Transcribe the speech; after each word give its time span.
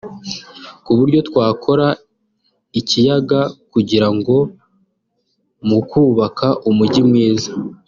ku 0.83 0.91
buryo 0.97 1.19
twakora 1.29 1.87
ikiyaga 2.79 3.41
kugira 3.71 4.07
ngo 4.15 4.35
mu 5.67 5.79
kubaka 5.89 6.47
umujyi 6.69 7.01
mwiza 7.09 7.51